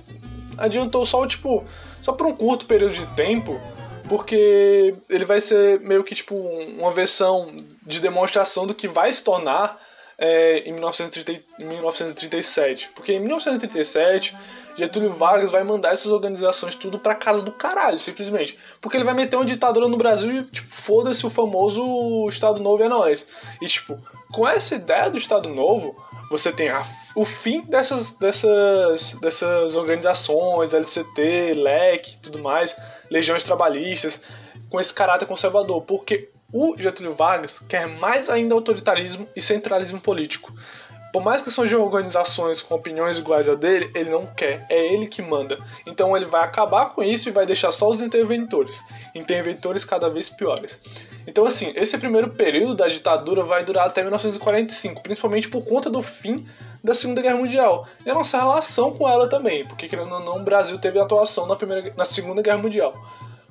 [0.57, 1.63] Adiantou só, tipo,
[2.01, 3.59] só por um curto período de tempo,
[4.07, 9.23] porque ele vai ser meio que, tipo, uma versão de demonstração do que vai se
[9.23, 9.79] tornar
[10.19, 12.89] é, em 1930, 1937.
[12.93, 14.35] Porque em 1937,
[14.75, 18.57] Getúlio Vargas vai mandar essas organizações tudo pra casa do caralho, simplesmente.
[18.81, 22.83] Porque ele vai meter uma ditadura no Brasil e, tipo, foda-se o famoso Estado Novo
[22.83, 23.25] é nós.
[23.61, 23.97] E, tipo,
[24.31, 25.95] com essa ideia do Estado Novo,
[26.29, 32.75] você tem a, o fim dessas, dessas, dessas organizações, LCT, LEC tudo mais,
[33.09, 34.19] legiões trabalhistas,
[34.69, 35.81] com esse caráter conservador.
[35.81, 40.53] Porque o Getúlio Vargas quer mais ainda autoritarismo e centralismo político.
[41.11, 45.07] Por mais que sejam organizações com opiniões iguais a dele, ele não quer, é ele
[45.07, 45.57] que manda.
[45.85, 48.79] Então ele vai acabar com isso e vai deixar só os interventores,
[49.15, 50.79] interventores cada vez piores.
[51.25, 56.03] Então assim, esse primeiro período da ditadura vai durar até 1945, principalmente por conta do
[56.03, 56.45] fim
[56.83, 60.37] da Segunda Guerra Mundial e a nossa relação com ela também, porque querendo ou não,
[60.37, 62.93] o Brasil teve atuação na, primeira, na Segunda Guerra Mundial.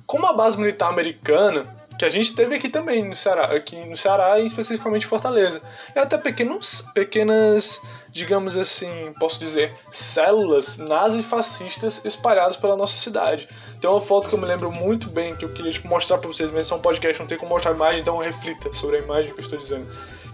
[0.07, 1.67] Como a base militar americana
[1.99, 5.61] que a gente teve aqui também no Ceará, aqui no Ceará e especificamente Fortaleza.
[5.93, 13.49] E até pequenos, pequenas, digamos assim, posso dizer, células nazifascistas espalhadas pela nossa cidade.
[13.81, 16.29] Tem uma foto que eu me lembro muito bem que eu queria tipo, mostrar para
[16.29, 18.99] vocês, mas é um podcast, não tem como mostrar a imagem, então reflita sobre a
[19.01, 19.85] imagem que eu estou dizendo.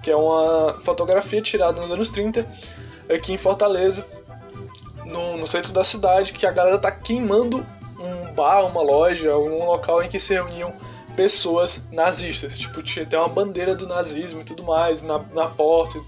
[0.03, 2.47] Que é uma fotografia tirada nos anos 30
[3.09, 4.05] aqui em Fortaleza,
[5.03, 7.65] no, no centro da cidade, que a galera tá queimando
[7.99, 10.71] um bar, uma loja, um local em que se reuniam
[11.15, 12.57] pessoas nazistas.
[12.57, 15.99] Tipo, tinha até uma bandeira do nazismo e tudo mais na, na porta.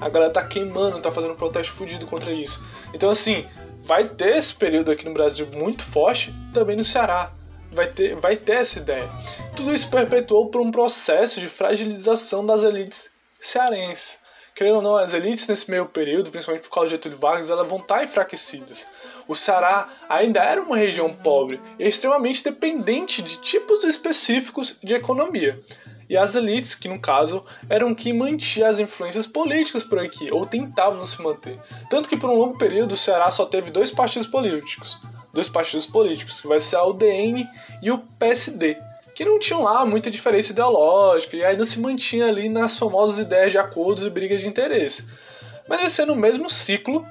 [0.00, 2.62] A galera tá queimando, tá fazendo um protesto fudido contra isso.
[2.92, 3.46] Então, assim,
[3.84, 7.32] vai ter esse período aqui no Brasil muito forte, também no Ceará.
[7.70, 9.08] Vai ter, vai ter essa ideia.
[9.56, 14.18] Tudo isso perpetuou por um processo de fragilização das elites cearenses.
[14.54, 17.68] Querendo ou não, as elites nesse meio período, principalmente por causa de Getúlio Vargas, elas
[17.68, 18.86] vão estar enfraquecidas
[19.26, 25.58] o Ceará ainda era uma região pobre e extremamente dependente de tipos específicos de economia.
[26.08, 30.44] E as elites, que no caso eram quem mantinha as influências políticas por aqui, ou
[30.44, 31.58] tentavam se manter.
[31.88, 34.98] Tanto que por um longo período o Ceará só teve dois partidos políticos.
[35.32, 37.48] Dois partidos políticos, que vai ser a UDN
[37.82, 38.76] e o PSD,
[39.14, 43.52] que não tinham lá muita diferença ideológica e ainda se mantinha ali nas famosas ideias
[43.52, 45.04] de acordos e brigas de interesse.
[45.68, 47.06] Mas ia ser no mesmo ciclo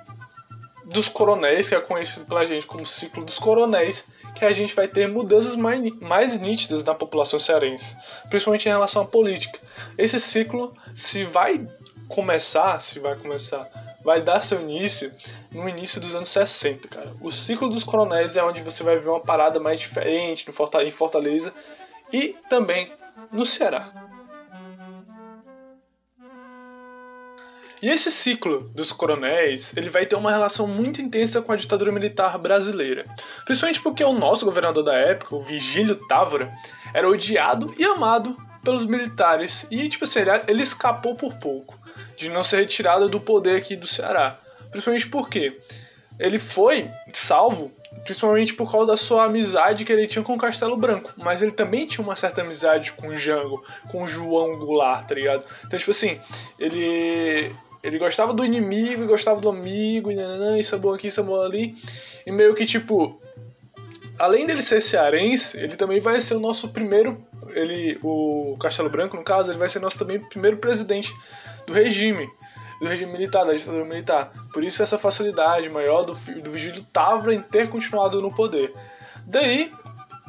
[0.86, 4.04] dos coronéis, que é conhecido pela gente como ciclo dos coronéis,
[4.36, 7.96] que a gente vai ter mudanças mais, mais nítidas na população cearense,
[8.30, 9.60] principalmente em relação à política.
[9.98, 11.66] Esse ciclo, se vai
[12.10, 13.70] começar, se vai começar,
[14.04, 15.12] vai dar seu início
[15.52, 17.14] no início dos anos 60, cara.
[17.22, 21.54] O ciclo dos coronéis é onde você vai ver uma parada mais diferente em Fortaleza
[22.14, 22.94] e também
[23.32, 23.92] no Ceará.
[27.82, 31.92] E esse ciclo dos coronéis, ele vai ter uma relação muito intensa com a ditadura
[31.92, 33.06] militar brasileira.
[33.44, 36.50] Principalmente porque o nosso governador da época, o Vigílio Távora,
[36.94, 39.68] era odiado e amado pelos militares.
[39.70, 41.78] E, tipo assim, ele escapou por pouco
[42.16, 44.40] de não ser retirado do poder aqui do Ceará.
[44.72, 45.58] Principalmente porque
[46.18, 47.70] ele foi salvo
[48.04, 51.14] principalmente por causa da sua amizade que ele tinha com o Castelo Branco.
[51.18, 55.16] Mas ele também tinha uma certa amizade com o Jango, com o João Goulart, tá
[55.16, 55.44] ligado?
[55.66, 56.20] Então, tipo assim,
[56.60, 57.54] ele
[57.84, 61.20] ele gostava do inimigo e gostava do amigo, e nananã, isso é bom aqui, isso
[61.20, 61.76] é bom ali.
[62.26, 63.22] E meio que tipo.
[64.18, 67.22] Além dele ser cearense, ele também vai ser o nosso primeiro.
[67.50, 71.14] Ele, o Castelo Branco, no caso, ele vai ser nosso também primeiro presidente
[71.68, 72.30] do regime.
[72.80, 74.32] Do regime militar, da ditadura militar.
[74.52, 78.74] Por isso essa facilidade maior do, do Vigílio Távora em ter continuado no poder.
[79.26, 79.72] Daí,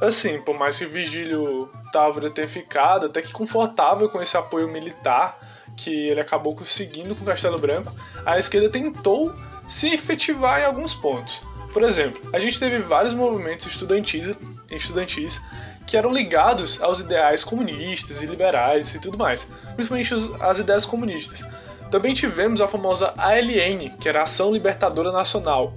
[0.00, 4.68] assim, por mais que o Vigílio Távora tenha ficado até que confortável com esse apoio
[4.68, 5.38] militar
[5.76, 7.92] que ele acabou conseguindo com o Castelo Branco,
[8.24, 9.34] a esquerda tentou
[9.66, 11.42] se efetivar em alguns pontos.
[11.72, 14.32] Por exemplo, a gente teve vários movimentos estudantis,
[14.70, 15.40] estudantis
[15.86, 21.44] que eram ligados aos ideais comunistas e liberais e tudo mais, principalmente as ideias comunistas.
[21.94, 25.72] Também tivemos a famosa ALN, que era Ação Libertadora Nacional,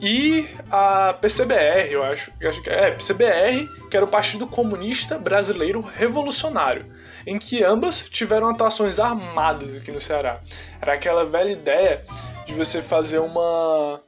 [0.00, 4.46] e a PCBR, eu acho, eu acho que é, é PCBR, que era o Partido
[4.46, 6.86] Comunista Brasileiro Revolucionário
[7.26, 10.40] em que ambas tiveram atuações armadas aqui no Ceará.
[10.80, 12.02] Era aquela velha ideia
[12.46, 14.00] de você fazer uma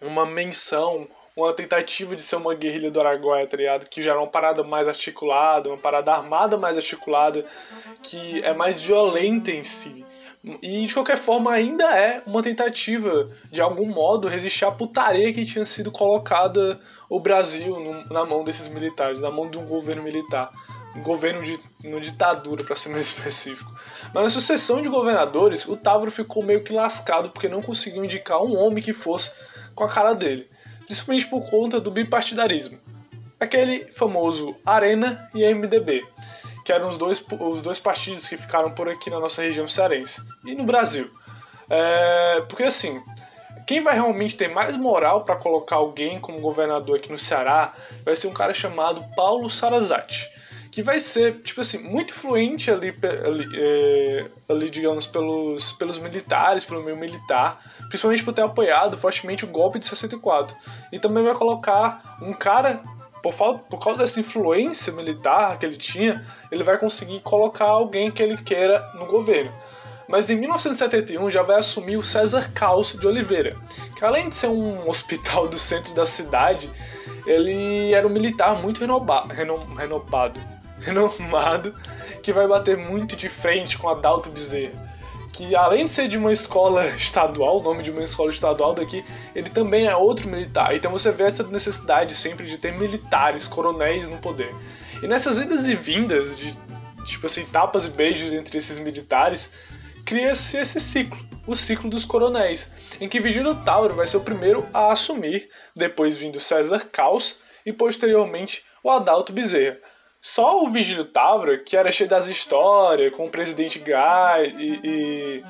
[0.00, 3.90] uma menção, uma tentativa de ser uma guerrilha do Araguaia, tá ligado?
[3.90, 7.44] Que já era uma parada mais articulada, uma parada armada mais articulada,
[8.02, 10.06] que é mais violenta em si.
[10.42, 15.44] E de qualquer forma ainda é uma tentativa, de algum modo, resistir à putaria que
[15.44, 17.76] tinha sido colocada o Brasil
[18.10, 20.50] na mão desses militares, na mão de um governo militar
[20.98, 23.70] governo de no ditadura, para ser mais específico.
[24.12, 28.42] Mas na sucessão de governadores, o Távora ficou meio que lascado porque não conseguiu indicar
[28.42, 29.30] um homem que fosse
[29.74, 30.48] com a cara dele,
[30.86, 32.78] principalmente por conta do bipartidarismo.
[33.38, 36.04] Aquele famoso Arena e MDB.
[36.64, 40.22] Que eram os dois, os dois partidos que ficaram por aqui na nossa região cearense
[40.44, 41.10] e no Brasil.
[41.68, 43.00] É, porque assim,
[43.66, 47.72] quem vai realmente ter mais moral para colocar alguém como governador aqui no Ceará
[48.04, 50.28] vai ser um cara chamado Paulo Sarazate,
[50.72, 52.92] que vai ser, tipo assim, muito influente ali,
[53.24, 59.44] ali, é, ali, digamos, pelos, pelos militares, pelo meio militar, principalmente por ter apoiado fortemente
[59.44, 60.56] o golpe de 64.
[60.90, 62.82] E também vai colocar um cara
[63.22, 68.22] por, por causa dessa influência militar que ele tinha, ele vai conseguir colocar alguém que
[68.22, 69.52] ele queira no governo.
[70.08, 73.56] Mas em 1971 já vai assumir o César Caos de Oliveira,
[73.96, 76.68] que além de ser um hospital do centro da cidade,
[77.26, 80.40] ele era um militar muito renovado, renovado,
[80.80, 81.74] renomado,
[82.22, 84.89] que vai bater muito de frente com Adalto Bezerra
[85.32, 89.04] que além de ser de uma escola estadual, o nome de uma escola estadual daqui,
[89.34, 90.74] ele também é outro militar.
[90.74, 94.54] Então você vê essa necessidade sempre de ter militares, coronéis no poder.
[95.02, 96.56] E nessas idas e vindas, de
[97.04, 99.50] tipo assim, tapas e beijos entre esses militares,
[100.04, 104.66] cria-se esse ciclo, o ciclo dos coronéis, em que Vigílio Tauro vai ser o primeiro
[104.72, 109.78] a assumir, depois vindo César Caos e posteriormente o Adalto Bezerra.
[110.20, 115.44] Só o Vigílio Távora, que era cheio das histórias, com o presidente Gai e, e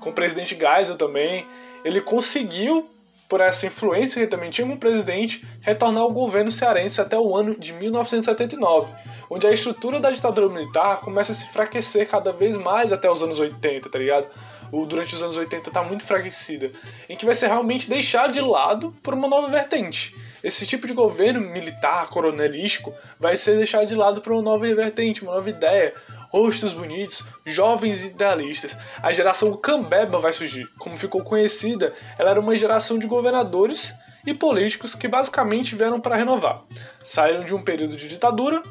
[0.00, 1.46] com o presidente Geisel também,
[1.84, 2.88] ele conseguiu,
[3.28, 7.58] por essa influência que também tinha como presidente, retornar ao governo cearense até o ano
[7.58, 8.92] de 1979,
[9.28, 13.22] onde a estrutura da ditadura militar começa a se enfraquecer cada vez mais até os
[13.22, 14.26] anos 80, tá ligado?
[14.72, 16.70] O, durante os anos 80 tá muito enfraquecida,
[17.08, 20.14] em que vai ser realmente deixado de lado por uma nova vertente
[20.46, 25.22] esse tipo de governo militar, coronelístico, vai ser deixado de lado para uma nova vertente,
[25.22, 25.92] uma nova ideia.
[26.30, 28.76] Rostos bonitos, jovens idealistas.
[29.02, 30.68] A geração Cambeba vai surgir.
[30.78, 33.94] Como ficou conhecida, ela era uma geração de governadores
[34.26, 36.62] e políticos que basicamente vieram para renovar.
[37.04, 38.62] Saíram de um período de ditadura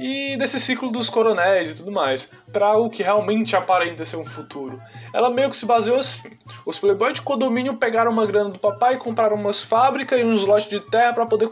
[0.00, 4.24] e desse ciclo dos coronéis e tudo mais, para algo que realmente aparenta ser um
[4.24, 4.80] futuro.
[5.12, 6.30] Ela meio que se baseou assim.
[6.64, 10.70] Os playboys de condomínio pegaram uma grana do papai, compraram umas fábricas e uns lotes
[10.70, 11.50] de terra para poder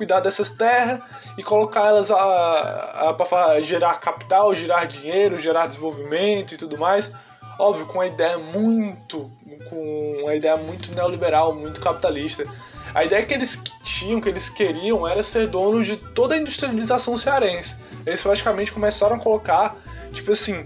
[0.00, 0.98] cuidar dessas terras
[1.36, 7.10] e colocar elas para gerar capital, gerar dinheiro, gerar desenvolvimento e tudo mais.
[7.58, 9.30] Óbvio, com uma ideia muito,
[9.68, 12.44] com uma ideia muito neoliberal, muito capitalista.
[12.94, 17.14] A ideia que eles tinham, que eles queriam, era ser dono de toda a industrialização
[17.18, 17.76] cearense.
[18.06, 19.76] Eles praticamente começaram a colocar,
[20.14, 20.64] tipo assim,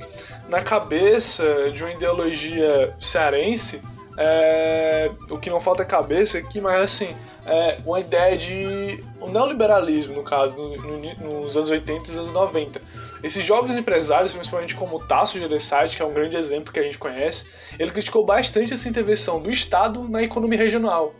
[0.49, 3.81] na cabeça de uma ideologia cearense,
[4.17, 7.17] é, o que não falta é cabeça aqui, mas assim,
[7.47, 9.03] é uma ideia de.
[9.21, 12.81] o neoliberalismo, no caso, no, no, nos anos 80 e anos 90.
[13.23, 16.83] Esses jovens empresários, principalmente como o Tasso Gereissati, que é um grande exemplo que a
[16.83, 17.47] gente conhece,
[17.79, 21.15] ele criticou bastante essa intervenção do Estado na economia regional.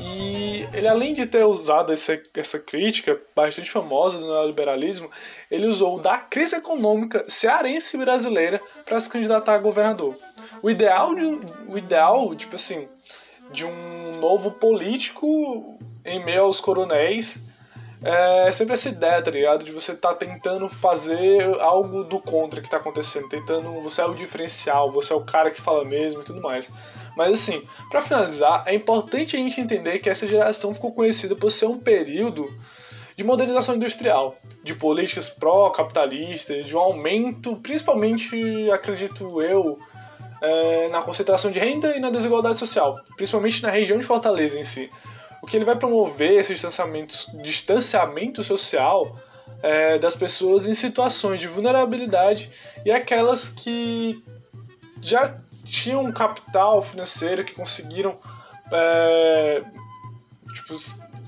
[0.00, 5.10] E ele, além de ter usado essa, essa crítica bastante famosa do neoliberalismo,
[5.50, 10.16] ele usou da crise econômica cearense brasileira para se candidatar a governador.
[10.62, 12.88] O ideal, de, o ideal, tipo assim,
[13.52, 17.38] de um novo político em meio aos coronéis
[18.04, 19.64] é sempre essa ideia, tá ligado?
[19.64, 23.80] De você tá tentando fazer algo do contra que está acontecendo, tentando.
[23.82, 26.68] Você é o diferencial, você é o cara que fala mesmo e tudo mais.
[27.16, 31.50] Mas assim, para finalizar, é importante a gente entender que essa geração ficou conhecida por
[31.50, 32.52] ser um período
[33.14, 39.78] de modernização industrial, de políticas pró-capitalistas, de um aumento, principalmente, acredito eu,
[40.42, 44.64] é, na concentração de renda e na desigualdade social, principalmente na região de Fortaleza em
[44.64, 44.90] si.
[45.40, 49.16] O que ele vai promover esse distanciamento, social
[49.62, 52.50] é, das pessoas em situações de vulnerabilidade
[52.84, 54.22] e aquelas que
[55.00, 58.18] já tinham um capital financeiro que conseguiram,
[58.72, 59.62] é,
[60.54, 60.76] tipo,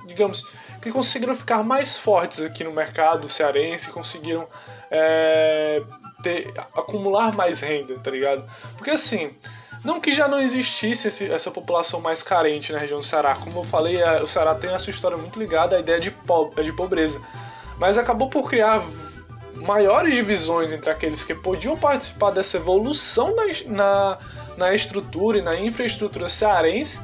[0.06, 0.44] digamos,
[0.82, 4.46] que conseguiram ficar mais fortes aqui no mercado cearense, conseguiram
[4.90, 5.82] é,
[6.24, 8.44] ter, acumular mais renda, tá ligado?
[8.76, 9.30] Porque assim,
[9.84, 13.60] não que já não existisse esse, essa população mais carente na região do Ceará, como
[13.60, 16.50] eu falei, a, o Ceará tem a sua história muito ligada à ideia de, po
[16.60, 17.20] de pobreza,
[17.78, 18.82] mas acabou por criar
[19.56, 24.18] maiores divisões entre aqueles que podiam participar dessa evolução na, na,
[24.56, 26.98] na estrutura e na infraestrutura cearense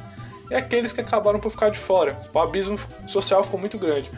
[0.49, 2.19] e aqueles que acabaram por ficar de fora.
[2.33, 4.11] O abismo social ficou muito grande.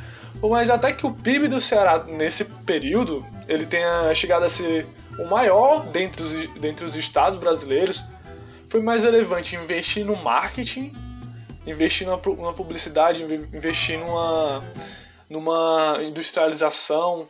[0.49, 4.85] Mas até que o PIB do Ceará nesse período ele tenha chegado a ser
[5.17, 8.03] o maior dentre os, dentre os estados brasileiros,
[8.69, 10.91] foi mais relevante investir no marketing,
[11.65, 14.63] investir na publicidade, investir numa,
[15.29, 17.29] numa industrialização,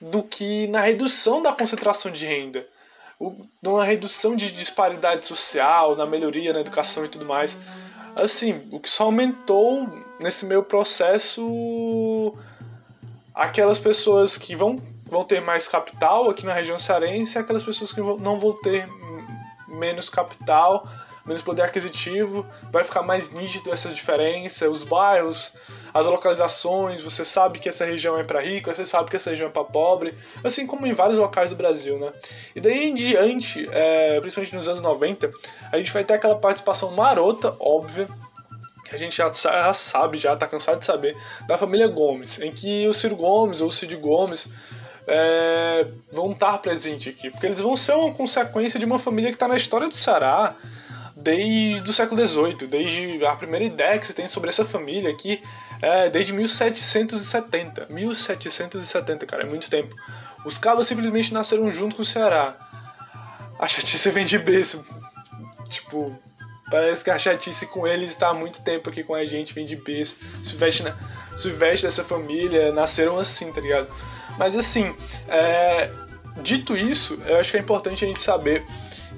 [0.00, 2.66] do que na redução da concentração de renda,
[3.62, 7.56] numa redução de disparidade social, na melhoria na educação e tudo mais.
[8.14, 9.88] Assim, o que só aumentou
[10.20, 12.34] nesse meio processo
[13.34, 14.76] aquelas pessoas que vão
[15.12, 18.88] vão ter mais capital aqui na região cearense e aquelas pessoas que não vão ter
[19.68, 20.88] menos capital,
[21.26, 25.52] menos poder aquisitivo, vai ficar mais nítido essa diferença, os bairros,
[25.92, 29.48] as localizações, você sabe que essa região é para rico, você sabe que essa região
[29.48, 32.12] é para pobre, assim como em vários locais do Brasil, né?
[32.54, 35.30] E daí em diante, é, principalmente nos anos 90,
[35.70, 38.08] a gente vai ter aquela participação marota, óbvia,
[38.84, 41.16] que a gente já, já sabe, já tá cansado de saber,
[41.46, 44.48] da família Gomes, em que o Ciro Gomes ou o Cid Gomes
[45.06, 49.36] é, vão estar presentes aqui, porque eles vão ser uma consequência de uma família que
[49.36, 50.54] está na história do Ceará
[51.16, 55.42] desde o século XVIII, desde a primeira ideia que se tem sobre essa família aqui,
[55.82, 57.88] é desde 1770.
[57.90, 59.94] 1770, cara, é muito tempo.
[60.44, 62.56] Os cabos simplesmente nasceram junto com o Ceará.
[63.58, 64.86] A chatice vem de berço.
[65.68, 66.16] Tipo,
[66.70, 69.64] parece que a chatice com eles está há muito tempo aqui com a gente, vem
[69.64, 70.16] de berço.
[70.42, 70.96] Se veste, na,
[71.36, 73.88] se veste dessa família, nasceram assim, tá ligado?
[74.38, 74.94] Mas assim,
[75.28, 75.90] é,
[76.42, 78.64] dito isso, eu acho que é importante a gente saber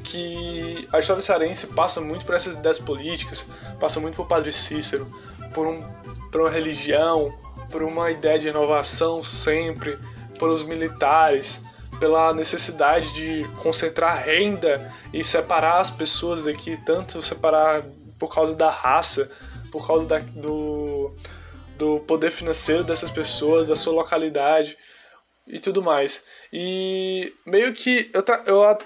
[0.03, 3.45] que a história cearense passa muito por essas ideias políticas,
[3.81, 5.11] passa muito por Padre Cícero,
[5.55, 5.81] por, um,
[6.31, 7.33] por uma religião,
[7.71, 9.97] por uma ideia de inovação sempre,
[10.39, 11.61] por os militares,
[11.99, 17.85] pela necessidade de concentrar renda e separar as pessoas daqui, tanto separar
[18.19, 19.31] por causa da raça,
[19.71, 21.15] por causa da, do,
[21.79, 24.77] do poder financeiro dessas pessoas, da sua localidade
[25.47, 26.23] e tudo mais.
[26.53, 28.79] E meio que eu, eu,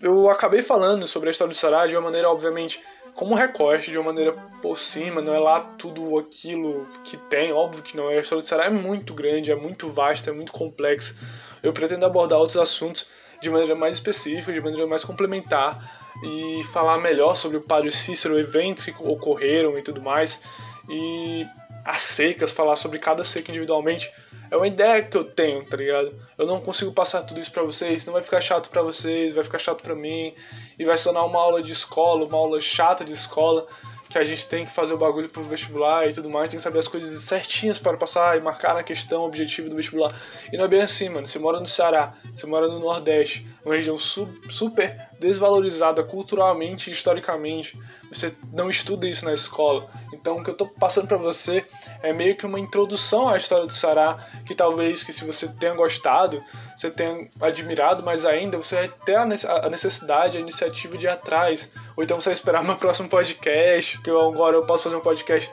[0.00, 2.80] eu acabei falando sobre a história do Sará de uma maneira, obviamente,
[3.18, 7.82] como recorte, de uma maneira por cima, não é lá tudo aquilo que tem, óbvio
[7.82, 8.16] que não é.
[8.16, 11.16] A história do Sará é muito grande, é muito vasta, é muito complexa.
[11.60, 13.08] Eu pretendo abordar outros assuntos
[13.42, 18.38] de maneira mais específica, de maneira mais complementar e falar melhor sobre o Padre Cícero,
[18.38, 20.40] eventos que ocorreram e tudo mais.
[20.88, 21.44] E
[21.84, 24.12] as secas, falar sobre cada seca individualmente
[24.50, 26.10] é uma ideia que eu tenho, tá ligado?
[26.36, 29.44] Eu não consigo passar tudo isso pra vocês, não vai ficar chato pra vocês, vai
[29.44, 30.34] ficar chato pra mim,
[30.78, 33.66] e vai sonar uma aula de escola, uma aula chata de escola,
[34.08, 36.62] que a gente tem que fazer o bagulho pro vestibular e tudo mais, tem que
[36.62, 40.18] saber as coisas certinhas para passar e marcar na questão objetivo do vestibular.
[40.50, 41.26] E não é bem assim, mano.
[41.26, 47.78] Você mora no Ceará, você mora no Nordeste, uma região super desvalorizada culturalmente e historicamente
[48.10, 49.86] você não estuda isso na escola.
[50.12, 51.64] Então o que eu estou passando para você
[52.02, 55.74] é meio que uma introdução à história do Sará, que talvez que se você tenha
[55.74, 56.42] gostado,
[56.76, 61.68] você tenha admirado, mas ainda você vai ter a necessidade, a iniciativa de ir atrás.
[61.96, 65.00] Ou então você vai esperar meu próximo podcast, que eu agora eu posso fazer um
[65.00, 65.50] podcast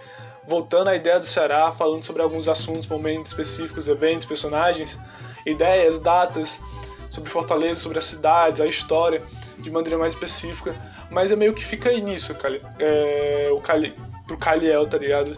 [0.48, 4.98] voltando à ideia do Ceará, falando sobre alguns assuntos, momentos específicos, eventos, personagens,
[5.46, 6.62] ideias, datas,
[7.10, 9.22] sobre Fortaleza, sobre as cidades, a história,
[9.60, 10.74] de maneira mais específica
[11.10, 13.96] mas é meio que fica aí nisso, Cali, é, o Cali,
[14.26, 15.32] pro Caliel, tá ligado?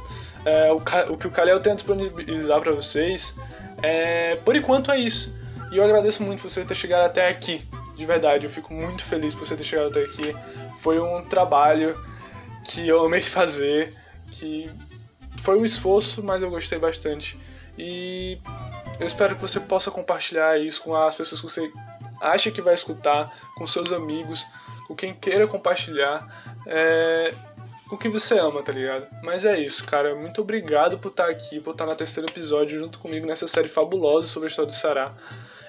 [0.46, 0.78] É, o,
[1.14, 3.36] o, que o Caliel tem a disponibilizar para vocês,
[3.82, 5.36] é, por enquanto é isso.
[5.72, 9.34] E eu agradeço muito você ter chegado até aqui, de verdade, eu fico muito feliz
[9.34, 10.36] por você ter chegado até aqui.
[10.82, 12.00] Foi um trabalho
[12.64, 13.94] que eu amei fazer,
[14.32, 14.70] que
[15.44, 17.38] foi um esforço, mas eu gostei bastante.
[17.78, 18.40] E
[19.00, 21.72] eu espero que você possa compartilhar isso com as pessoas que você
[22.22, 24.46] acha que vai escutar, com seus amigos,
[24.88, 26.28] com quem queira compartilhar,
[26.66, 27.34] é,
[27.90, 29.08] com quem você ama, tá ligado?
[29.24, 30.16] Mas é isso, cara.
[30.16, 34.28] Muito obrigado por estar aqui, por estar no terceiro episódio junto comigo nessa série fabulosa
[34.28, 35.16] sobre a história do Sará.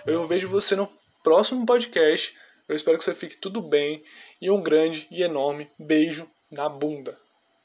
[0.06, 0.88] Eu vejo você no
[1.22, 2.34] próximo podcast.
[2.68, 4.02] Eu espero que você fique tudo bem.
[4.40, 7.16] E um grande e enorme beijo na bunda.